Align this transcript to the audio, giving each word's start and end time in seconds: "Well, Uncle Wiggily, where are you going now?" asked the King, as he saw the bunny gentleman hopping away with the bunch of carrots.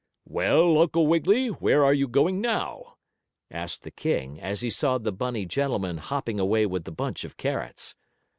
"Well, 0.25 0.79
Uncle 0.81 1.05
Wiggily, 1.05 1.49
where 1.49 1.85
are 1.85 1.93
you 1.93 2.07
going 2.07 2.41
now?" 2.41 2.95
asked 3.51 3.83
the 3.83 3.91
King, 3.91 4.39
as 4.41 4.61
he 4.61 4.71
saw 4.71 4.97
the 4.97 5.11
bunny 5.11 5.45
gentleman 5.45 5.97
hopping 5.99 6.39
away 6.39 6.65
with 6.65 6.85
the 6.85 6.91
bunch 6.91 7.23
of 7.23 7.37
carrots. 7.37 7.95